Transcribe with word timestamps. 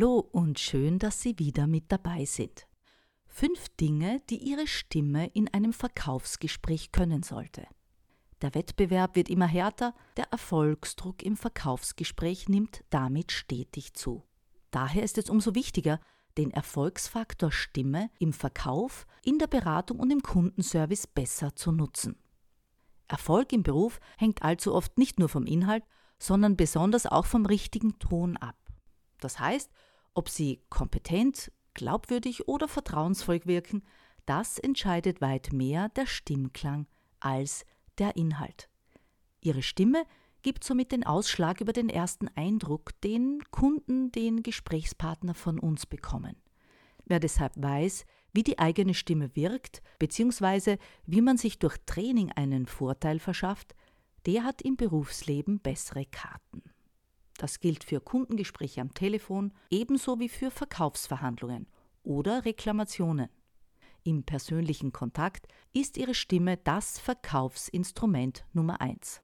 Hallo 0.00 0.28
und 0.30 0.60
schön, 0.60 1.00
dass 1.00 1.22
Sie 1.22 1.40
wieder 1.40 1.66
mit 1.66 1.90
dabei 1.90 2.24
sind. 2.24 2.68
Fünf 3.26 3.68
Dinge, 3.80 4.22
die 4.30 4.36
Ihre 4.36 4.68
Stimme 4.68 5.26
in 5.34 5.52
einem 5.52 5.72
Verkaufsgespräch 5.72 6.92
können 6.92 7.24
sollte. 7.24 7.66
Der 8.40 8.54
Wettbewerb 8.54 9.16
wird 9.16 9.28
immer 9.28 9.48
härter, 9.48 9.96
der 10.16 10.26
Erfolgsdruck 10.30 11.24
im 11.24 11.36
Verkaufsgespräch 11.36 12.48
nimmt 12.48 12.84
damit 12.90 13.32
stetig 13.32 13.94
zu. 13.94 14.22
Daher 14.70 15.02
ist 15.02 15.18
es 15.18 15.28
umso 15.28 15.56
wichtiger, 15.56 15.98
den 16.36 16.52
Erfolgsfaktor 16.52 17.50
Stimme 17.50 18.08
im 18.20 18.32
Verkauf, 18.32 19.04
in 19.24 19.40
der 19.40 19.48
Beratung 19.48 19.98
und 19.98 20.12
im 20.12 20.22
Kundenservice 20.22 21.08
besser 21.08 21.56
zu 21.56 21.72
nutzen. 21.72 22.14
Erfolg 23.08 23.52
im 23.52 23.64
Beruf 23.64 23.98
hängt 24.16 24.44
allzu 24.44 24.74
oft 24.74 24.96
nicht 24.96 25.18
nur 25.18 25.28
vom 25.28 25.44
Inhalt, 25.44 25.82
sondern 26.20 26.56
besonders 26.56 27.04
auch 27.06 27.26
vom 27.26 27.46
richtigen 27.46 27.98
Ton 27.98 28.36
ab. 28.36 28.54
Das 29.20 29.40
heißt, 29.40 29.72
ob 30.18 30.28
sie 30.28 30.60
kompetent, 30.68 31.52
glaubwürdig 31.74 32.48
oder 32.48 32.66
vertrauensvoll 32.66 33.40
wirken, 33.44 33.84
das 34.26 34.58
entscheidet 34.58 35.20
weit 35.20 35.52
mehr 35.52 35.90
der 35.90 36.06
Stimmklang 36.06 36.88
als 37.20 37.64
der 37.98 38.16
Inhalt. 38.16 38.68
Ihre 39.40 39.62
Stimme 39.62 40.04
gibt 40.42 40.64
somit 40.64 40.90
den 40.90 41.06
Ausschlag 41.06 41.60
über 41.60 41.72
den 41.72 41.88
ersten 41.88 42.26
Eindruck, 42.34 43.00
den 43.02 43.44
Kunden, 43.52 44.10
den 44.10 44.42
Gesprächspartner 44.42 45.34
von 45.34 45.60
uns 45.60 45.86
bekommen. 45.86 46.34
Wer 47.04 47.20
deshalb 47.20 47.52
weiß, 47.54 48.04
wie 48.32 48.42
die 48.42 48.58
eigene 48.58 48.94
Stimme 48.94 49.36
wirkt, 49.36 49.82
bzw. 50.00 50.78
wie 51.06 51.20
man 51.20 51.36
sich 51.36 51.60
durch 51.60 51.76
Training 51.86 52.32
einen 52.32 52.66
Vorteil 52.66 53.20
verschafft, 53.20 53.76
der 54.26 54.42
hat 54.42 54.62
im 54.62 54.76
Berufsleben 54.76 55.60
bessere 55.60 56.06
Karten. 56.06 56.64
Das 57.38 57.60
gilt 57.60 57.84
für 57.84 58.00
Kundengespräche 58.00 58.80
am 58.80 58.92
Telefon 58.92 59.54
ebenso 59.70 60.18
wie 60.18 60.28
für 60.28 60.50
Verkaufsverhandlungen 60.50 61.68
oder 62.02 62.44
Reklamationen. 62.44 63.28
Im 64.02 64.24
persönlichen 64.24 64.92
Kontakt 64.92 65.46
ist 65.72 65.96
Ihre 65.96 66.14
Stimme 66.14 66.56
das 66.56 66.98
Verkaufsinstrument 66.98 68.44
Nummer 68.52 68.80
eins. 68.80 69.22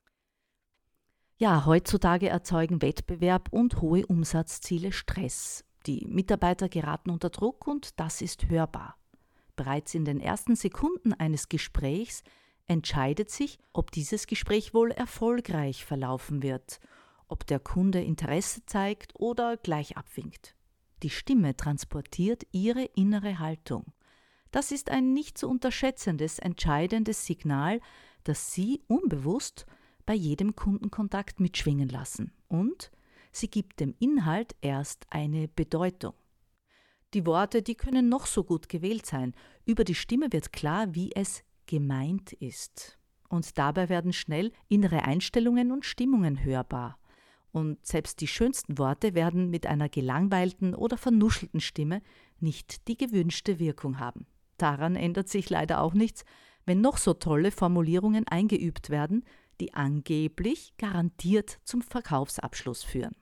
Ja, 1.38 1.66
heutzutage 1.66 2.28
erzeugen 2.28 2.82
Wettbewerb 2.82 3.48
und 3.50 3.80
hohe 3.80 4.06
Umsatzziele 4.06 4.92
Stress. 4.92 5.64
Die 5.86 6.06
Mitarbeiter 6.06 6.68
geraten 6.68 7.10
unter 7.10 7.30
Druck 7.30 7.66
und 7.66 7.98
das 7.98 8.22
ist 8.22 8.48
hörbar. 8.48 8.96
Bereits 9.56 9.92
in 9.94 10.04
den 10.04 10.20
ersten 10.20 10.54
Sekunden 10.54 11.12
eines 11.12 11.48
Gesprächs 11.48 12.22
entscheidet 12.66 13.30
sich, 13.30 13.58
ob 13.72 13.90
dieses 13.90 14.28
Gespräch 14.28 14.72
wohl 14.72 14.92
erfolgreich 14.92 15.84
verlaufen 15.84 16.42
wird 16.42 16.78
ob 17.28 17.46
der 17.46 17.60
Kunde 17.60 18.02
Interesse 18.02 18.64
zeigt 18.66 19.14
oder 19.14 19.56
gleich 19.56 19.96
abwinkt. 19.96 20.54
Die 21.02 21.10
Stimme 21.10 21.56
transportiert 21.56 22.46
ihre 22.52 22.84
innere 22.84 23.38
Haltung. 23.38 23.92
Das 24.50 24.70
ist 24.70 24.90
ein 24.90 25.12
nicht 25.12 25.36
zu 25.36 25.48
unterschätzendes, 25.48 26.38
entscheidendes 26.38 27.26
Signal, 27.26 27.80
das 28.22 28.52
Sie 28.52 28.82
unbewusst 28.86 29.66
bei 30.06 30.14
jedem 30.14 30.54
Kundenkontakt 30.54 31.40
mitschwingen 31.40 31.88
lassen. 31.88 32.32
Und 32.48 32.90
sie 33.32 33.48
gibt 33.48 33.80
dem 33.80 33.94
Inhalt 33.98 34.54
erst 34.60 35.06
eine 35.10 35.48
Bedeutung. 35.48 36.14
Die 37.14 37.26
Worte, 37.26 37.62
die 37.62 37.74
können 37.74 38.08
noch 38.08 38.26
so 38.26 38.44
gut 38.44 38.68
gewählt 38.68 39.06
sein. 39.06 39.34
Über 39.64 39.84
die 39.84 39.94
Stimme 39.94 40.32
wird 40.32 40.52
klar, 40.52 40.94
wie 40.94 41.12
es 41.14 41.42
gemeint 41.66 42.32
ist. 42.32 42.98
Und 43.28 43.58
dabei 43.58 43.88
werden 43.88 44.12
schnell 44.12 44.52
innere 44.68 45.02
Einstellungen 45.02 45.72
und 45.72 45.84
Stimmungen 45.84 46.44
hörbar 46.44 46.98
und 47.54 47.86
selbst 47.86 48.20
die 48.20 48.26
schönsten 48.26 48.78
Worte 48.78 49.14
werden 49.14 49.48
mit 49.48 49.66
einer 49.66 49.88
gelangweilten 49.88 50.74
oder 50.74 50.98
vernuschelten 50.98 51.60
Stimme 51.60 52.02
nicht 52.40 52.88
die 52.88 52.96
gewünschte 52.96 53.60
Wirkung 53.60 54.00
haben. 54.00 54.26
Daran 54.58 54.96
ändert 54.96 55.28
sich 55.28 55.50
leider 55.50 55.80
auch 55.80 55.94
nichts, 55.94 56.24
wenn 56.66 56.80
noch 56.80 56.98
so 56.98 57.14
tolle 57.14 57.52
Formulierungen 57.52 58.26
eingeübt 58.26 58.90
werden, 58.90 59.24
die 59.60 59.72
angeblich 59.72 60.74
garantiert 60.78 61.60
zum 61.62 61.80
Verkaufsabschluss 61.80 62.82
führen. 62.82 63.14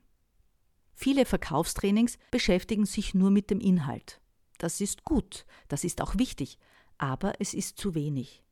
Viele 0.95 1.27
Verkaufstrainings 1.27 2.17
beschäftigen 2.31 2.87
sich 2.87 3.13
nur 3.13 3.31
mit 3.31 3.51
dem 3.51 3.61
Inhalt. 3.61 4.23
Das 4.57 4.81
ist 4.81 5.05
gut, 5.05 5.45
das 5.69 5.85
ist 5.85 6.01
auch 6.01 6.17
wichtig, 6.17 6.59
aber 6.97 7.35
es 7.39 7.53
ist 7.53 7.79
zu 7.79 7.95
wenig. 7.95 8.43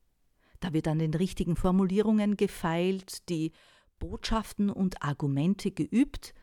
Da 0.58 0.74
wird 0.74 0.88
an 0.88 0.98
den 0.98 1.14
richtigen 1.14 1.56
Formulierungen 1.56 2.36
gefeilt, 2.36 3.30
die 3.30 3.52
Botschaften 4.00 4.70
und 4.70 5.02
Argumente 5.02 5.70
geübt, 5.70 6.34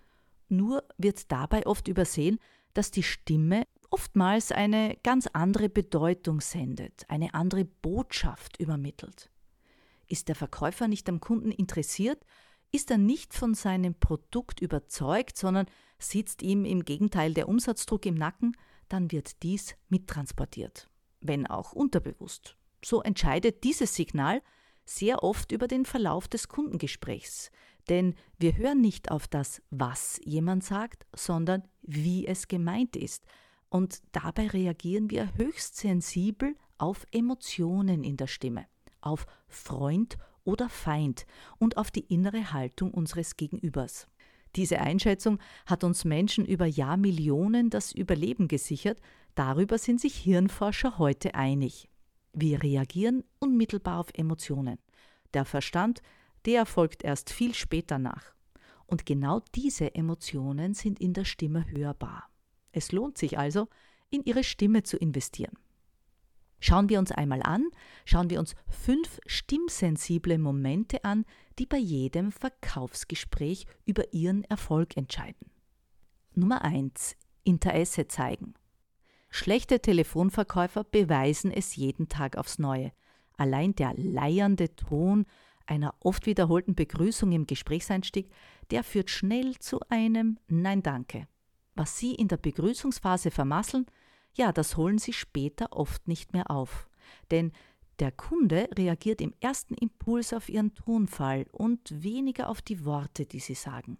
nur 0.47 0.85
wird 0.97 1.29
dabei 1.29 1.67
oft 1.67 1.89
übersehen, 1.89 2.39
dass 2.73 2.91
die 2.91 3.03
Stimme 3.03 3.67
oftmals 3.89 4.53
eine 4.53 4.97
ganz 5.03 5.27
andere 5.27 5.67
Bedeutung 5.67 6.39
sendet, 6.39 7.03
eine 7.09 7.33
andere 7.33 7.65
Botschaft 7.65 8.59
übermittelt. 8.59 9.29
Ist 10.07 10.29
der 10.29 10.35
Verkäufer 10.35 10.87
nicht 10.87 11.09
am 11.09 11.19
Kunden 11.19 11.51
interessiert, 11.51 12.23
ist 12.71 12.91
er 12.91 12.97
nicht 12.97 13.33
von 13.33 13.53
seinem 13.53 13.95
Produkt 13.95 14.61
überzeugt, 14.61 15.37
sondern 15.37 15.67
sitzt 15.99 16.41
ihm 16.41 16.65
im 16.65 16.85
Gegenteil 16.85 17.33
der 17.33 17.49
Umsatzdruck 17.49 18.05
im 18.05 18.15
Nacken, 18.15 18.55
dann 18.89 19.11
wird 19.11 19.41
dies 19.43 19.75
mittransportiert, 19.89 20.89
wenn 21.19 21.47
auch 21.47 21.73
unterbewusst. 21.73 22.55
So 22.83 23.01
entscheidet 23.01 23.63
dieses 23.63 23.95
Signal, 23.95 24.41
sehr 24.87 25.23
oft 25.23 25.51
über 25.51 25.67
den 25.67 25.85
Verlauf 25.85 26.27
des 26.27 26.47
Kundengesprächs. 26.47 27.51
Denn 27.89 28.15
wir 28.39 28.57
hören 28.57 28.81
nicht 28.81 29.11
auf 29.11 29.27
das, 29.27 29.61
was 29.69 30.19
jemand 30.23 30.63
sagt, 30.63 31.05
sondern 31.13 31.63
wie 31.81 32.25
es 32.25 32.47
gemeint 32.47 32.95
ist. 32.95 33.23
Und 33.69 34.01
dabei 34.13 34.47
reagieren 34.47 35.09
wir 35.09 35.35
höchst 35.35 35.77
sensibel 35.77 36.55
auf 36.77 37.05
Emotionen 37.11 38.03
in 38.03 38.17
der 38.17 38.27
Stimme, 38.27 38.65
auf 39.01 39.25
Freund 39.47 40.17
oder 40.43 40.69
Feind 40.69 41.25
und 41.59 41.77
auf 41.77 41.91
die 41.91 42.05
innere 42.13 42.53
Haltung 42.53 42.91
unseres 42.91 43.35
Gegenübers. 43.35 44.07
Diese 44.55 44.79
Einschätzung 44.79 45.39
hat 45.65 45.83
uns 45.83 46.05
Menschen 46.05 46.45
über 46.45 46.65
Jahrmillionen 46.65 47.69
das 47.69 47.91
Überleben 47.91 48.47
gesichert, 48.47 48.99
darüber 49.35 49.77
sind 49.77 49.99
sich 49.99 50.15
Hirnforscher 50.15 50.97
heute 50.97 51.35
einig. 51.35 51.89
Wir 52.39 52.61
reagieren 52.61 53.23
unmittelbar 53.39 53.99
auf 53.99 54.09
Emotionen. 54.13 54.77
Der 55.33 55.43
Verstand, 55.43 56.03
der 56.45 56.67
folgt 56.67 57.03
erst 57.03 57.31
viel 57.31 57.55
später 57.55 57.97
nach. 57.97 58.35
Und 58.85 59.07
genau 59.07 59.41
diese 59.55 59.95
Emotionen 59.95 60.75
sind 60.75 60.99
in 60.99 61.13
der 61.13 61.25
Stimme 61.25 61.65
hörbar. 61.71 62.29
Es 62.71 62.91
lohnt 62.91 63.17
sich 63.17 63.39
also, 63.39 63.69
in 64.11 64.21
ihre 64.23 64.43
Stimme 64.43 64.83
zu 64.83 64.97
investieren. 64.97 65.57
Schauen 66.59 66.89
wir 66.89 66.99
uns 66.99 67.11
einmal 67.11 67.41
an, 67.41 67.65
schauen 68.05 68.29
wir 68.29 68.39
uns 68.39 68.53
fünf 68.67 69.19
stimmsensible 69.25 70.37
Momente 70.37 71.03
an, 71.03 71.25
die 71.57 71.65
bei 71.65 71.77
jedem 71.77 72.31
Verkaufsgespräch 72.31 73.65
über 73.85 74.13
Ihren 74.13 74.43
Erfolg 74.43 74.95
entscheiden. 74.95 75.49
Nummer 76.35 76.63
1. 76.63 77.15
Interesse 77.43 78.07
zeigen. 78.07 78.53
Schlechte 79.37 79.79
Telefonverkäufer 79.79 80.83
beweisen 80.83 81.51
es 81.51 81.75
jeden 81.75 82.09
Tag 82.09 82.37
aufs 82.37 82.57
Neue. 82.57 82.91
Allein 83.37 83.75
der 83.75 83.93
leiernde 83.95 84.75
Ton 84.75 85.27
einer 85.67 85.93
oft 85.99 86.25
wiederholten 86.25 86.73
Begrüßung 86.73 87.31
im 87.31 87.45
Gesprächseinstieg, 87.45 88.31
der 88.71 88.83
führt 88.83 89.11
schnell 89.11 89.53
zu 89.59 89.79
einem 89.89 90.39
Nein 90.47 90.81
danke. 90.81 91.27
Was 91.75 91.99
Sie 91.99 92.15
in 92.15 92.29
der 92.29 92.37
Begrüßungsphase 92.37 93.29
vermasseln, 93.29 93.85
ja, 94.33 94.51
das 94.51 94.75
holen 94.75 94.97
Sie 94.97 95.13
später 95.13 95.71
oft 95.71 96.07
nicht 96.07 96.33
mehr 96.33 96.49
auf. 96.49 96.89
Denn 97.29 97.51
der 97.99 98.11
Kunde 98.11 98.67
reagiert 98.75 99.21
im 99.21 99.35
ersten 99.39 99.75
Impuls 99.75 100.33
auf 100.33 100.49
Ihren 100.49 100.73
Tonfall 100.73 101.45
und 101.51 102.01
weniger 102.01 102.49
auf 102.49 102.63
die 102.63 102.85
Worte, 102.85 103.27
die 103.27 103.39
Sie 103.39 103.53
sagen. 103.53 103.99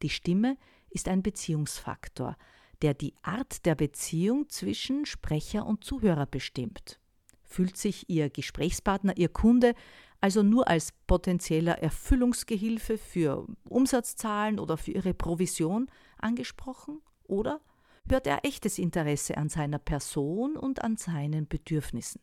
Die 0.00 0.08
Stimme 0.08 0.56
ist 0.88 1.08
ein 1.08 1.22
Beziehungsfaktor 1.22 2.38
der 2.82 2.94
die 2.94 3.14
Art 3.22 3.66
der 3.66 3.74
Beziehung 3.74 4.48
zwischen 4.48 5.06
Sprecher 5.06 5.66
und 5.66 5.84
Zuhörer 5.84 6.26
bestimmt. 6.26 7.00
Fühlt 7.42 7.76
sich 7.76 8.08
Ihr 8.08 8.30
Gesprächspartner, 8.30 9.16
Ihr 9.16 9.30
Kunde 9.30 9.74
also 10.20 10.42
nur 10.42 10.68
als 10.68 10.92
potenzieller 11.06 11.78
Erfüllungsgehilfe 11.78 12.98
für 12.98 13.46
Umsatzzahlen 13.68 14.58
oder 14.58 14.76
für 14.76 14.92
ihre 14.92 15.14
Provision 15.14 15.88
angesprochen? 16.18 17.00
Oder 17.24 17.60
hört 18.08 18.26
er 18.26 18.44
echtes 18.44 18.78
Interesse 18.78 19.36
an 19.36 19.48
seiner 19.48 19.78
Person 19.78 20.56
und 20.56 20.82
an 20.82 20.96
seinen 20.96 21.46
Bedürfnissen? 21.46 22.20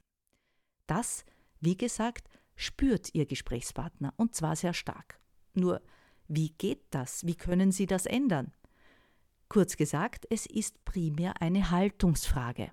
Das, 0.88 1.24
wie 1.62 1.78
gesagt, 1.78 2.28
spürt 2.56 3.14
Ihr 3.14 3.26
Gesprächspartner 3.26 4.14
und 4.18 4.36
zwar 4.36 4.56
sehr 4.56 4.74
stark. 4.74 5.20
Nur, 5.54 5.82
wie 6.28 6.50
geht 6.50 6.84
das? 6.92 7.26
Wie 7.26 7.36
können 7.36 7.72
Sie 7.72 7.86
das 7.86 8.06
ändern? 8.06 8.52
Kurz 9.50 9.78
gesagt, 9.78 10.26
es 10.30 10.46
ist 10.46 10.84
primär 10.86 11.42
eine 11.42 11.72
Haltungsfrage. 11.72 12.72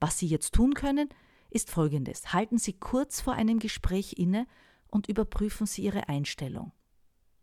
Was 0.00 0.18
Sie 0.18 0.26
jetzt 0.26 0.54
tun 0.54 0.74
können, 0.74 1.08
ist 1.50 1.70
Folgendes. 1.70 2.32
Halten 2.32 2.58
Sie 2.58 2.72
kurz 2.72 3.20
vor 3.20 3.34
einem 3.34 3.58
Gespräch 3.58 4.14
inne 4.16 4.46
und 4.88 5.08
überprüfen 5.08 5.66
Sie 5.66 5.82
Ihre 5.82 6.08
Einstellung. 6.08 6.72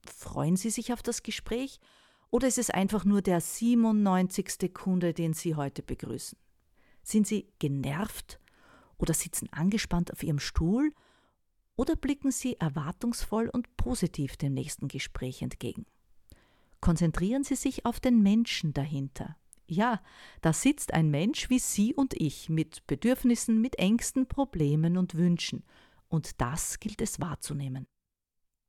Freuen 0.06 0.56
Sie 0.56 0.70
sich 0.70 0.94
auf 0.94 1.04
das 1.04 1.24
Gespräch 1.24 1.80
oder 2.30 2.48
ist 2.48 2.58
es 2.58 2.70
einfach 2.70 3.06
nur 3.06 3.22
der 3.22 3.42
97. 3.42 4.74
Kunde, 4.74 5.14
den 5.14 5.34
Sie 5.34 5.56
heute 5.56 5.84
begrüßen? 5.84 6.38
Sind 7.04 7.28
Sie 7.28 7.50
genervt 7.60 8.40
oder 8.98 9.14
sitzen 9.14 9.52
angespannt 9.52 10.12
auf 10.12 10.24
Ihrem 10.24 10.40
Stuhl 10.40 10.94
oder 11.76 11.96
blicken 11.96 12.32
Sie 12.32 12.58
erwartungsvoll 12.60 13.50
und 13.50 13.78
positiv 13.78 14.36
dem 14.36 14.54
nächsten 14.54 14.88
Gespräch 14.88 15.42
entgegen? 15.42 15.86
Konzentrieren 16.82 17.44
Sie 17.44 17.56
sich 17.56 17.86
auf 17.86 18.00
den 18.00 18.22
Menschen 18.22 18.74
dahinter. 18.74 19.36
Ja, 19.70 20.02
da 20.42 20.54
sitzt 20.54 20.94
ein 20.94 21.10
Mensch 21.10 21.50
wie 21.50 21.60
Sie 21.60 21.94
und 21.94 22.14
ich 22.14 22.50
mit 22.50 22.88
Bedürfnissen, 22.88 23.60
mit 23.60 23.78
Ängsten, 23.80 24.28
Problemen 24.28 24.98
und 24.98 25.16
Wünschen. 25.16 25.64
Und 26.08 26.40
das 26.40 26.80
gilt 26.80 27.02
es 27.02 27.20
wahrzunehmen. 27.20 27.86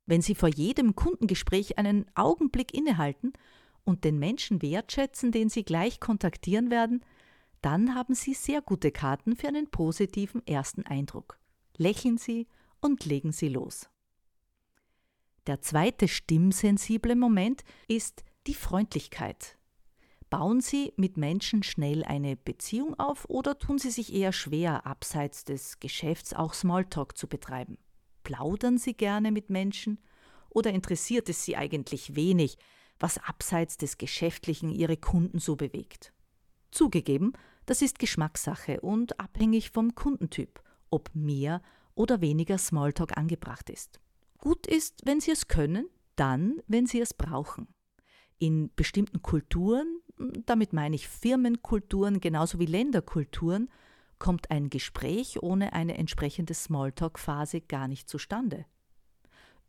Wenn 0.07 0.23
Sie 0.23 0.35
vor 0.35 0.49
jedem 0.49 0.97
Kundengespräch 0.97 1.79
einen 1.79 2.07
Augenblick 2.15 2.75
innehalten 2.75 3.33
und 3.85 4.05
den 4.05 4.19
Menschen 4.19 4.61
wertschätzen, 4.63 5.31
den 5.31 5.51
Sie 5.51 5.63
gleich 5.63 6.01
kontaktieren 6.01 6.71
werden, 6.71 7.05
dann 7.61 7.95
haben 7.95 8.15
Sie 8.15 8.35
sehr 8.35 8.63
gute 8.63 8.91
Karten 8.91 9.37
für 9.37 9.49
einen 9.49 9.71
positiven 9.71 10.45
ersten 10.47 10.83
Eindruck. 10.85 11.39
Lächeln 11.77 12.19
Sie 12.19 12.49
und 12.81 13.05
legen 13.05 13.33
Sie 13.33 13.49
los. 13.49 13.89
Der 15.49 15.63
zweite 15.63 16.09
stimmsensible 16.09 17.17
Moment 17.17 17.65
ist 17.87 18.23
die 18.47 18.53
Freundlichkeit. 18.53 19.57
Bauen 20.29 20.61
Sie 20.61 20.93
mit 20.99 21.17
Menschen 21.17 21.63
schnell 21.63 22.05
eine 22.05 22.37
Beziehung 22.37 22.99
auf 22.99 23.25
oder 23.31 23.59
tun 23.59 23.79
Sie 23.79 23.91
sich 23.91 24.13
eher 24.13 24.33
schwer, 24.33 24.85
abseits 24.85 25.45
des 25.45 25.81
Geschäfts 25.81 26.35
auch 26.35 26.53
Smalltalk 26.53 27.17
zu 27.17 27.29
betreiben? 27.29 27.79
Plaudern 28.25 28.77
Sie 28.77 28.93
gerne 28.93 29.33
mit 29.33 29.49
Menschen 29.49 29.99
oder 30.51 30.71
interessiert 30.71 31.31
es 31.31 31.47
Sie 31.47 31.57
eigentlich 31.57 32.15
wenig, 32.15 32.59
was 32.99 33.17
abseits 33.17 33.79
des 33.79 33.97
Geschäftlichen 33.97 34.69
Ihre 34.69 34.99
Kunden 34.99 35.39
so 35.39 35.57
bewegt? 35.57 36.13
Zugegeben, 36.73 37.33
das 37.65 37.81
ist 37.81 37.99
Geschmackssache 37.99 38.83
und 38.83 39.19
abhängig 39.19 39.71
vom 39.71 39.95
Kundentyp, 39.95 40.63
ob 40.91 41.09
mehr 41.15 41.63
oder 41.95 42.21
weniger 42.21 42.59
Smalltalk 42.59 43.17
angebracht 43.17 43.71
ist. 43.71 43.99
Gut 44.39 44.67
ist, 44.67 45.03
wenn 45.05 45.21
Sie 45.21 45.31
es 45.31 45.49
können, 45.49 45.89
dann, 46.17 46.61
wenn 46.67 46.87
Sie 46.87 47.01
es 47.01 47.15
brauchen. 47.15 47.69
In 48.39 48.73
bestimmten 48.75 49.21
Kulturen 49.23 50.01
damit 50.47 50.73
meine 50.73 50.97
ich 50.97 51.09
Firmenkulturen 51.09 52.21
genauso 52.21 52.59
wie 52.59 52.67
Länderkulturen, 52.67 53.71
kommt 54.19 54.51
ein 54.51 54.69
Gespräch 54.69 55.43
ohne 55.43 55.73
eine 55.73 55.97
entsprechende 55.97 56.55
Smalltalk-Phase 56.55 57.61
gar 57.61 57.87
nicht 57.87 58.09
zustande. 58.09 58.67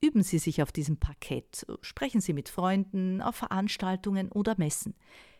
Üben 0.01 0.24
Sie 0.24 0.39
sich 0.39 0.63
auf 0.63 0.72
diesem 0.72 0.98
Parkett, 0.98 1.65
sprechen 1.81 2.22
Sie 2.22 2.33
mit 2.33 2.50
Freunden, 2.50 3.22
auf 3.22 3.36
Veranstaltungen 3.36 4.31
oder 4.31 4.56
Messen. 4.57 4.95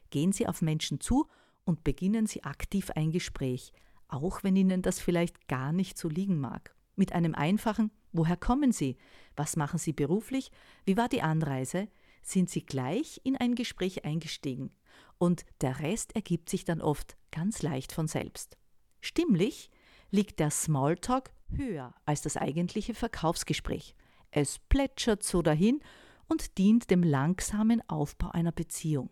Gehen 0.10 0.32
Sie 0.32 0.48
auf 0.48 0.62
Menschen 0.62 1.00
zu 1.00 1.28
und 1.64 1.84
beginnen 1.84 2.28
Sie 2.28 2.44
aktiv 2.44 2.92
ein 2.92 3.12
Gespräch, 3.12 3.72
auch 4.10 4.44
wenn 4.44 4.56
Ihnen 4.56 4.82
das 4.82 5.00
vielleicht 5.00 5.48
gar 5.48 5.72
nicht 5.72 5.98
so 5.98 6.10
liegen 6.10 6.40
mag. 6.40 6.76
Mit 6.96 7.14
einem 7.14 7.36
einfachen 7.36 7.92
Woher 8.12 8.38
kommen 8.38 8.72
Sie? 8.72 8.98
Was 9.36 9.56
machen 9.56 9.80
Sie 9.80 9.94
beruflich? 9.94 10.52
Wie 10.86 10.98
war 10.98 11.10
die 11.10 11.22
Anreise? 11.22 11.88
sind 12.22 12.50
Sie 12.50 12.66
gleich 12.66 13.22
in 13.24 13.38
ein 13.38 13.56
Gespräch 13.56 14.06
eingestiegen 14.06 14.72
und 15.18 15.46
der 15.62 15.80
Rest 15.80 16.16
ergibt 16.16 16.50
sich 16.50 16.66
dann 16.66 16.82
oft 16.82 17.18
ganz 17.32 17.62
leicht 17.62 17.92
von 17.92 18.08
selbst. 18.08 18.58
Stimmlich 19.02 19.70
liegt 20.12 20.40
der 20.40 20.52
Smalltalk 20.52 21.32
höher 21.50 21.94
als 22.06 22.22
das 22.22 22.38
eigentliche 22.38 22.94
Verkaufsgespräch. 22.94 23.96
Es 24.32 24.60
plätschert 24.60 25.24
so 25.24 25.42
dahin 25.42 25.82
und 26.28 26.58
dient 26.58 26.90
dem 26.92 27.04
langsamen 27.04 27.88
Aufbau 27.90 28.30
einer 28.30 28.52
Beziehung. 28.52 29.10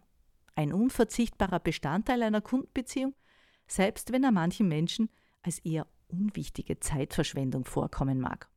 Ein 0.56 0.74
unverzichtbarer 0.74 1.60
Bestandteil 1.60 2.24
einer 2.24 2.42
Kundenbeziehung, 2.42 3.16
selbst 3.68 4.12
wenn 4.12 4.24
er 4.24 4.32
manchen 4.32 4.68
Menschen 4.68 5.10
als 5.44 5.60
eher 5.60 5.88
unwichtige 6.08 6.80
Zeitverschwendung 6.80 7.66
vorkommen 7.66 8.20
mag. 8.20 8.50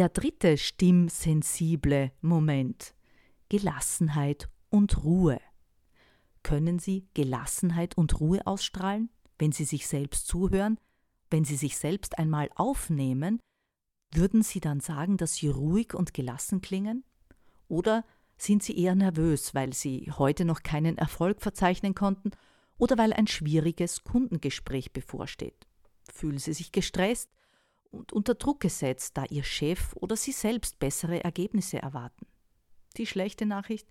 Der 0.00 0.08
dritte 0.08 0.56
stimmsensible 0.56 2.10
Moment 2.22 2.94
Gelassenheit 3.50 4.48
und 4.70 5.04
Ruhe. 5.04 5.38
Können 6.42 6.78
Sie 6.78 7.06
Gelassenheit 7.12 7.98
und 7.98 8.18
Ruhe 8.18 8.46
ausstrahlen, 8.46 9.10
wenn 9.38 9.52
Sie 9.52 9.64
sich 9.64 9.86
selbst 9.86 10.26
zuhören, 10.26 10.80
wenn 11.28 11.44
Sie 11.44 11.56
sich 11.56 11.76
selbst 11.76 12.18
einmal 12.18 12.48
aufnehmen, 12.54 13.40
würden 14.14 14.40
Sie 14.40 14.60
dann 14.60 14.80
sagen, 14.80 15.18
dass 15.18 15.34
Sie 15.34 15.48
ruhig 15.48 15.92
und 15.92 16.14
gelassen 16.14 16.62
klingen? 16.62 17.04
Oder 17.68 18.06
sind 18.38 18.62
Sie 18.62 18.78
eher 18.78 18.94
nervös, 18.94 19.54
weil 19.54 19.74
Sie 19.74 20.10
heute 20.16 20.46
noch 20.46 20.62
keinen 20.62 20.96
Erfolg 20.96 21.42
verzeichnen 21.42 21.94
konnten 21.94 22.30
oder 22.78 22.96
weil 22.96 23.12
ein 23.12 23.26
schwieriges 23.26 24.02
Kundengespräch 24.02 24.94
bevorsteht? 24.94 25.66
Fühlen 26.10 26.38
Sie 26.38 26.54
sich 26.54 26.72
gestresst 26.72 27.28
und 27.90 28.12
unter 28.12 28.34
Druck 28.34 28.60
gesetzt, 28.60 29.16
da 29.16 29.24
Ihr 29.24 29.44
Chef 29.44 29.94
oder 29.96 30.16
Sie 30.16 30.32
selbst 30.32 30.78
bessere 30.78 31.22
Ergebnisse 31.22 31.80
erwarten? 31.80 32.26
Die 32.96 33.06
schlechte 33.06 33.46
Nachricht, 33.46 33.88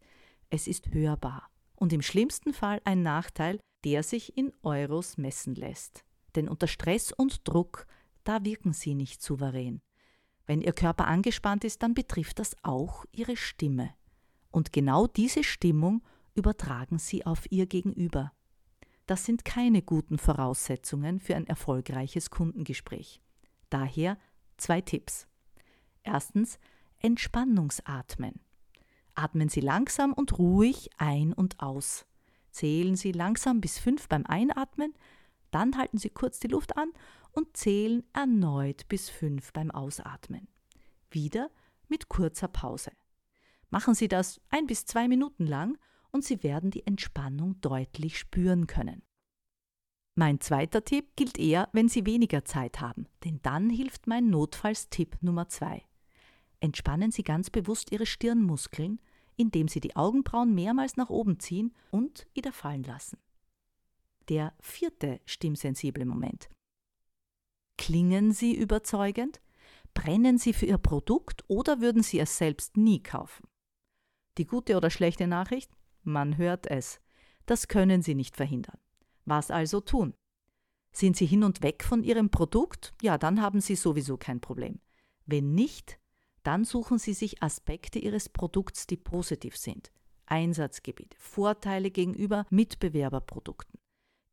es 0.49 0.67
ist 0.67 0.93
hörbar 0.93 1.49
und 1.75 1.93
im 1.93 2.01
schlimmsten 2.01 2.53
Fall 2.53 2.81
ein 2.83 3.01
Nachteil, 3.01 3.59
der 3.83 4.03
sich 4.03 4.37
in 4.37 4.51
Euros 4.63 5.17
messen 5.17 5.55
lässt. 5.55 6.03
Denn 6.35 6.49
unter 6.49 6.67
Stress 6.67 7.11
und 7.11 7.47
Druck, 7.47 7.87
da 8.23 8.43
wirken 8.43 8.73
sie 8.73 8.95
nicht 8.95 9.21
souverän. 9.21 9.81
Wenn 10.45 10.61
Ihr 10.61 10.73
Körper 10.73 11.07
angespannt 11.07 11.63
ist, 11.63 11.83
dann 11.83 11.93
betrifft 11.93 12.39
das 12.39 12.55
auch 12.63 13.05
Ihre 13.11 13.37
Stimme. 13.37 13.93
Und 14.51 14.73
genau 14.73 15.07
diese 15.07 15.43
Stimmung 15.43 16.01
übertragen 16.33 16.97
Sie 16.97 17.25
auf 17.25 17.51
Ihr 17.51 17.67
Gegenüber. 17.67 18.31
Das 19.05 19.25
sind 19.25 19.45
keine 19.45 19.81
guten 19.81 20.17
Voraussetzungen 20.17 21.19
für 21.19 21.35
ein 21.35 21.47
erfolgreiches 21.47 22.29
Kundengespräch. 22.29 23.21
Daher 23.69 24.17
zwei 24.57 24.81
Tipps. 24.81 25.27
Erstens 26.03 26.59
Entspannungsatmen. 26.99 28.39
Atmen 29.15 29.49
Sie 29.49 29.61
langsam 29.61 30.13
und 30.13 30.37
ruhig 30.37 30.89
ein 30.97 31.33
und 31.33 31.59
aus. 31.59 32.05
Zählen 32.51 32.95
Sie 32.95 33.11
langsam 33.11 33.61
bis 33.61 33.79
fünf 33.79 34.07
beim 34.07 34.25
Einatmen, 34.25 34.93
dann 35.51 35.77
halten 35.77 35.97
Sie 35.97 36.09
kurz 36.09 36.39
die 36.39 36.47
Luft 36.47 36.77
an 36.77 36.91
und 37.31 37.55
zählen 37.55 38.03
erneut 38.13 38.87
bis 38.87 39.09
fünf 39.09 39.53
beim 39.53 39.71
Ausatmen. 39.71 40.47
Wieder 41.11 41.49
mit 41.87 42.09
kurzer 42.09 42.47
Pause. 42.47 42.91
Machen 43.69 43.93
Sie 43.93 44.07
das 44.07 44.41
ein 44.49 44.67
bis 44.67 44.85
zwei 44.85 45.07
Minuten 45.07 45.45
lang 45.45 45.77
und 46.11 46.23
Sie 46.23 46.43
werden 46.43 46.71
die 46.71 46.85
Entspannung 46.85 47.59
deutlich 47.61 48.17
spüren 48.17 48.67
können. 48.67 49.03
Mein 50.15 50.41
zweiter 50.41 50.83
Tipp 50.83 51.15
gilt 51.15 51.37
eher, 51.37 51.69
wenn 51.71 51.87
Sie 51.89 52.05
weniger 52.05 52.43
Zeit 52.43 52.81
haben, 52.81 53.07
denn 53.23 53.39
dann 53.41 53.69
hilft 53.69 54.07
mein 54.07 54.29
Notfallstipp 54.29 55.17
Nummer 55.21 55.47
zwei. 55.47 55.85
Entspannen 56.59 57.11
Sie 57.11 57.23
ganz 57.23 57.49
bewusst 57.49 57.91
Ihre 57.91 58.05
Stirnmuskeln 58.05 58.99
indem 59.39 59.69
Sie 59.69 59.79
die 59.79 59.95
Augenbrauen 59.95 60.53
mehrmals 60.53 60.97
nach 60.97 61.09
oben 61.09 61.39
ziehen 61.39 61.73
und 61.91 62.27
wieder 62.33 62.51
fallen 62.51 62.83
lassen. 62.83 63.17
Der 64.27 64.53
vierte 64.59 65.21
stimmsensible 65.25 66.05
Moment. 66.05 66.49
Klingen 67.77 68.33
Sie 68.33 68.53
überzeugend? 68.53 69.41
Brennen 69.93 70.37
Sie 70.37 70.51
für 70.51 70.65
Ihr 70.65 70.77
Produkt 70.77 71.45
oder 71.47 71.79
würden 71.79 72.03
Sie 72.03 72.19
es 72.19 72.37
selbst 72.37 72.75
nie 72.75 73.01
kaufen? 73.01 73.47
Die 74.37 74.45
gute 74.45 74.75
oder 74.75 74.89
schlechte 74.89 75.25
Nachricht? 75.25 75.71
Man 76.03 76.37
hört 76.37 76.67
es. 76.67 76.99
Das 77.45 77.69
können 77.69 78.01
Sie 78.01 78.15
nicht 78.15 78.35
verhindern. 78.35 78.77
Was 79.29 79.51
also 79.51 79.79
tun? 79.79 80.15
Sind 80.91 81.15
Sie 81.15 81.27
hin 81.27 81.43
und 81.43 81.61
weg 81.61 81.83
von 81.83 82.03
Ihrem 82.03 82.31
Produkt? 82.31 82.95
Ja, 83.01 83.19
dann 83.19 83.41
haben 83.41 83.61
Sie 83.61 83.75
sowieso 83.75 84.17
kein 84.17 84.41
Problem. 84.41 84.79
Wenn 85.27 85.53
nicht, 85.53 85.99
dann 86.41 86.65
suchen 86.65 86.97
Sie 86.97 87.13
sich 87.13 87.43
Aspekte 87.43 87.99
Ihres 87.99 88.27
Produkts, 88.27 88.87
die 88.87 88.97
positiv 88.97 89.55
sind. 89.55 89.91
Einsatzgebiete, 90.25 91.15
Vorteile 91.19 91.91
gegenüber 91.91 92.45
Mitbewerberprodukten. 92.49 93.79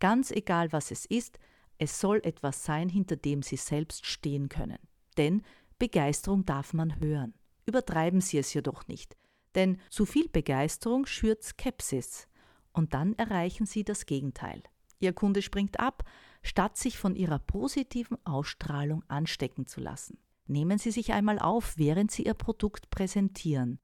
Ganz 0.01 0.31
egal, 0.31 0.73
was 0.73 0.91
es 0.91 1.05
ist, 1.05 1.39
es 1.77 2.01
soll 2.01 2.21
etwas 2.25 2.65
sein, 2.65 2.89
hinter 2.89 3.17
dem 3.17 3.43
Sie 3.43 3.57
selbst 3.57 4.07
stehen 4.07 4.49
können. 4.49 4.79
Denn 5.19 5.43
Begeisterung 5.79 6.47
darf 6.47 6.73
man 6.73 7.01
hören. 7.01 7.35
Übertreiben 7.67 8.23
Sie 8.23 8.39
es 8.39 8.55
jedoch 8.55 8.87
nicht, 8.87 9.15
denn 9.55 9.79
zu 9.91 10.07
viel 10.07 10.29
Begeisterung 10.29 11.05
schürt 11.05 11.43
Skepsis 11.43 12.29
und 12.73 12.95
dann 12.95 13.13
erreichen 13.15 13.67
Sie 13.67 13.85
das 13.85 14.07
Gegenteil. 14.07 14.63
Ihr 14.99 15.13
Kunde 15.13 15.43
springt 15.43 15.81
ab, 15.81 16.05
statt 16.43 16.77
sich 16.77 16.99
von 16.99 17.17
Ihrer 17.17 17.39
positiven 17.39 18.19
Ausstrahlung 18.25 19.05
anstecken 19.09 19.67
zu 19.67 19.81
lassen. 19.81 20.19
Nehmen 20.47 20.79
Sie 20.79 20.91
sich 20.91 21.13
einmal 21.13 21.39
auf, 21.39 21.77
während 21.77 22.11
Sie 22.11 22.25
Ihr 22.25 22.35
Produkt 22.35 22.91
präsentieren. 22.91 23.79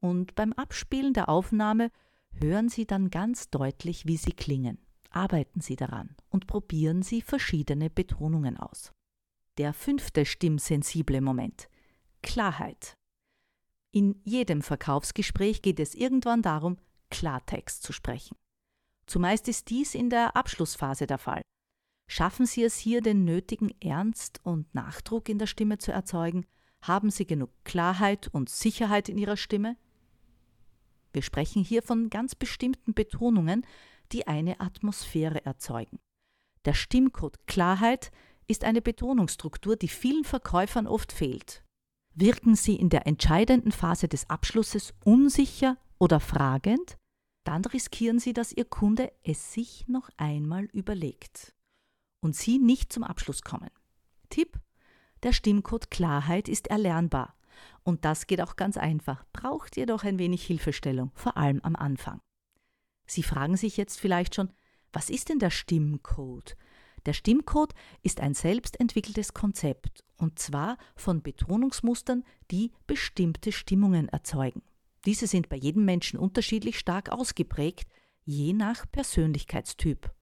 Und 0.00 0.34
beim 0.34 0.52
Abspielen 0.52 1.14
der 1.14 1.28
Aufnahme 1.28 1.90
hören 2.34 2.68
Sie 2.68 2.86
dann 2.86 3.10
ganz 3.10 3.50
deutlich, 3.50 4.06
wie 4.06 4.16
Sie 4.16 4.32
klingen. 4.32 4.78
Arbeiten 5.10 5.60
Sie 5.60 5.76
daran 5.76 6.16
und 6.28 6.46
probieren 6.46 7.02
Sie 7.02 7.22
verschiedene 7.22 7.90
Betonungen 7.90 8.56
aus. 8.56 8.92
Der 9.58 9.72
fünfte 9.72 10.24
stimmsensible 10.24 11.20
Moment. 11.20 11.68
Klarheit. 12.22 12.96
In 13.90 14.20
jedem 14.24 14.62
Verkaufsgespräch 14.62 15.60
geht 15.60 15.78
es 15.78 15.94
irgendwann 15.94 16.40
darum, 16.40 16.78
Klartext 17.10 17.82
zu 17.82 17.92
sprechen. 17.92 18.36
Zumeist 19.06 19.48
ist 19.48 19.70
dies 19.70 19.94
in 19.94 20.10
der 20.10 20.36
Abschlussphase 20.36 21.06
der 21.06 21.18
Fall. 21.18 21.42
Schaffen 22.08 22.46
Sie 22.46 22.62
es 22.62 22.76
hier, 22.76 23.00
den 23.00 23.24
nötigen 23.24 23.72
Ernst 23.80 24.40
und 24.44 24.74
Nachdruck 24.74 25.28
in 25.28 25.38
der 25.38 25.46
Stimme 25.46 25.78
zu 25.78 25.92
erzeugen? 25.92 26.44
Haben 26.82 27.10
Sie 27.10 27.26
genug 27.26 27.50
Klarheit 27.64 28.28
und 28.28 28.50
Sicherheit 28.50 29.08
in 29.08 29.18
Ihrer 29.18 29.36
Stimme? 29.36 29.76
Wir 31.12 31.22
sprechen 31.22 31.62
hier 31.62 31.82
von 31.82 32.10
ganz 32.10 32.34
bestimmten 32.34 32.94
Betonungen, 32.94 33.66
die 34.12 34.26
eine 34.26 34.60
Atmosphäre 34.60 35.44
erzeugen. 35.44 35.98
Der 36.64 36.74
Stimmcode 36.74 37.46
Klarheit 37.46 38.10
ist 38.46 38.64
eine 38.64 38.82
Betonungsstruktur, 38.82 39.76
die 39.76 39.88
vielen 39.88 40.24
Verkäufern 40.24 40.86
oft 40.86 41.12
fehlt. 41.12 41.64
Wirken 42.14 42.54
Sie 42.54 42.76
in 42.76 42.90
der 42.90 43.06
entscheidenden 43.06 43.72
Phase 43.72 44.08
des 44.08 44.28
Abschlusses 44.28 44.92
unsicher 45.04 45.78
oder 45.98 46.20
fragend, 46.20 46.98
dann 47.44 47.64
riskieren 47.64 48.18
Sie, 48.18 48.32
dass 48.32 48.52
Ihr 48.52 48.64
Kunde 48.64 49.12
es 49.24 49.52
sich 49.52 49.86
noch 49.88 50.10
einmal 50.16 50.64
überlegt 50.66 51.54
und 52.20 52.36
Sie 52.36 52.58
nicht 52.58 52.92
zum 52.92 53.04
Abschluss 53.04 53.42
kommen. 53.42 53.70
Tipp: 54.30 54.60
Der 55.22 55.32
Stimmcode 55.32 55.90
Klarheit 55.90 56.48
ist 56.48 56.68
erlernbar 56.68 57.34
und 57.82 58.04
das 58.04 58.26
geht 58.26 58.40
auch 58.40 58.56
ganz 58.56 58.76
einfach, 58.76 59.24
braucht 59.32 59.76
jedoch 59.76 60.04
ein 60.04 60.18
wenig 60.18 60.44
Hilfestellung, 60.44 61.10
vor 61.14 61.36
allem 61.36 61.60
am 61.62 61.76
Anfang. 61.76 62.20
Sie 63.06 63.22
fragen 63.22 63.56
sich 63.56 63.76
jetzt 63.76 64.00
vielleicht 64.00 64.34
schon, 64.34 64.52
was 64.92 65.10
ist 65.10 65.28
denn 65.28 65.38
der 65.38 65.50
Stimmcode? 65.50 66.56
Der 67.06 67.14
Stimmcode 67.14 67.74
ist 68.02 68.20
ein 68.20 68.34
selbstentwickeltes 68.34 69.34
Konzept, 69.34 70.04
und 70.16 70.38
zwar 70.38 70.78
von 70.94 71.22
Betonungsmustern, 71.22 72.24
die 72.50 72.72
bestimmte 72.86 73.50
Stimmungen 73.50 74.08
erzeugen. 74.08 74.62
Diese 75.04 75.26
sind 75.26 75.48
bei 75.48 75.56
jedem 75.56 75.84
Menschen 75.84 76.18
unterschiedlich 76.18 76.78
stark 76.78 77.10
ausgeprägt, 77.10 77.90
je 78.24 78.52
nach 78.52 78.90
Persönlichkeitstyp. 78.90 80.14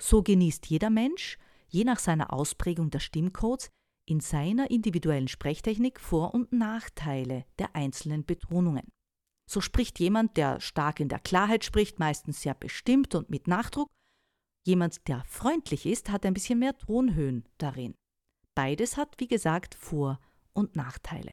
So 0.00 0.22
genießt 0.22 0.66
jeder 0.66 0.90
Mensch, 0.90 1.38
je 1.68 1.84
nach 1.84 1.98
seiner 1.98 2.32
Ausprägung 2.32 2.90
der 2.90 3.00
Stimmcodes, 3.00 3.70
in 4.06 4.20
seiner 4.20 4.70
individuellen 4.70 5.28
Sprechtechnik 5.28 6.00
Vor- 6.00 6.34
und 6.34 6.52
Nachteile 6.52 7.44
der 7.58 7.74
einzelnen 7.74 8.24
Betonungen. 8.24 8.92
So 9.50 9.60
spricht 9.60 9.98
jemand, 9.98 10.36
der 10.36 10.60
stark 10.60 11.00
in 11.00 11.08
der 11.08 11.18
Klarheit 11.18 11.64
spricht, 11.64 11.98
meistens 11.98 12.40
sehr 12.40 12.54
bestimmt 12.54 13.14
und 13.14 13.30
mit 13.30 13.46
Nachdruck. 13.46 13.90
Jemand, 14.66 15.06
der 15.08 15.22
freundlich 15.24 15.84
ist, 15.84 16.10
hat 16.10 16.24
ein 16.24 16.34
bisschen 16.34 16.58
mehr 16.58 16.76
Tonhöhen 16.76 17.46
darin. 17.58 17.94
Beides 18.54 18.96
hat, 18.96 19.14
wie 19.18 19.28
gesagt, 19.28 19.74
Vor- 19.74 20.20
und 20.54 20.76
Nachteile. 20.76 21.30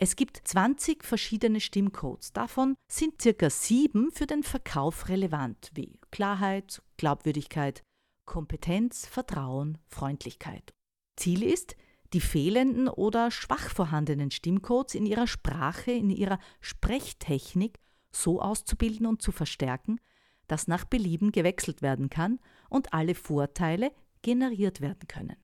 Es 0.00 0.14
gibt 0.14 0.40
20 0.44 1.02
verschiedene 1.02 1.60
Stimmcodes. 1.60 2.32
Davon 2.32 2.76
sind 2.86 3.20
circa 3.20 3.50
sieben 3.50 4.12
für 4.12 4.26
den 4.26 4.44
Verkauf 4.44 5.08
relevant, 5.08 5.72
wie 5.74 5.98
Klarheit, 6.12 6.80
Glaubwürdigkeit, 6.98 7.82
Kompetenz, 8.24 9.06
Vertrauen, 9.06 9.78
Freundlichkeit. 9.88 10.72
Ziel 11.16 11.42
ist, 11.42 11.74
die 12.12 12.20
fehlenden 12.20 12.86
oder 12.88 13.32
schwach 13.32 13.70
vorhandenen 13.70 14.30
Stimmcodes 14.30 14.94
in 14.94 15.04
ihrer 15.04 15.26
Sprache, 15.26 15.90
in 15.90 16.10
ihrer 16.10 16.38
Sprechtechnik 16.60 17.80
so 18.12 18.40
auszubilden 18.40 19.04
und 19.04 19.20
zu 19.20 19.32
verstärken, 19.32 20.00
dass 20.46 20.68
nach 20.68 20.84
Belieben 20.84 21.32
gewechselt 21.32 21.82
werden 21.82 22.08
kann 22.08 22.38
und 22.70 22.94
alle 22.94 23.16
Vorteile 23.16 23.92
generiert 24.22 24.80
werden 24.80 25.08
können. 25.08 25.36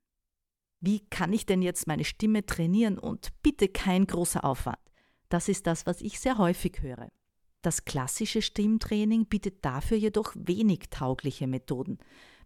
Wie 0.87 1.01
kann 1.09 1.33
ich 1.33 1.47
denn 1.47 1.63
jetzt 1.63 1.87
meine 1.87 2.05
Stimme 2.05 2.45
trainieren 2.45 2.99
und 2.99 3.33
bitte 3.43 3.69
kein 3.69 4.07
großer 4.07 4.45
Aufwand? 4.45 4.77
Das 5.31 5.49
ist 5.49 5.67
das, 5.67 5.87
was 5.87 6.03
ich 6.03 6.21
sehr 6.21 6.37
häufig 6.37 6.83
höre. 6.83 7.09
Das 7.63 7.87
klassische 7.87 8.43
Stimmtraining 8.43 9.25
bietet 9.25 9.65
dafür 9.65 9.97
jedoch 9.97 10.35
wenig 10.37 10.91
taugliche 10.91 11.47
Methoden. 11.47 11.97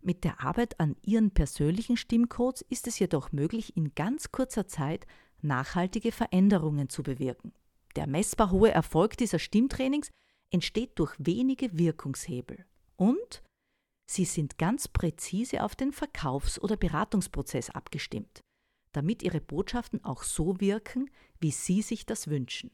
Mit 0.02 0.22
der 0.22 0.40
Arbeit 0.40 0.78
an 0.78 0.94
Ihren 1.02 1.32
persönlichen 1.32 1.96
Stimmcodes 1.96 2.64
ist 2.68 2.86
es 2.86 3.00
jedoch 3.00 3.32
möglich, 3.32 3.76
in 3.76 3.96
ganz 3.96 4.30
kurzer 4.30 4.68
Zeit 4.68 5.08
nachhaltige 5.42 6.12
Veränderungen 6.12 6.88
zu 6.88 7.02
bewirken. 7.02 7.52
Der 7.96 8.06
messbar 8.06 8.52
hohe 8.52 8.70
Erfolg 8.70 9.16
dieser 9.16 9.40
Stimmtrainings 9.40 10.10
entsteht 10.52 10.96
durch 11.00 11.16
wenige 11.18 11.76
Wirkungshebel. 11.76 12.64
Und 12.94 13.42
sie 14.08 14.24
sind 14.24 14.58
ganz 14.58 14.88
präzise 14.88 15.62
auf 15.62 15.76
den 15.76 15.92
Verkaufs- 15.92 16.60
oder 16.60 16.76
Beratungsprozess 16.76 17.70
abgestimmt, 17.70 18.40
damit 18.92 19.22
Ihre 19.22 19.40
Botschaften 19.40 20.02
auch 20.04 20.22
so 20.22 20.60
wirken, 20.60 21.10
wie 21.40 21.50
Sie 21.50 21.82
sich 21.82 22.06
das 22.06 22.28
wünschen. 22.28 22.70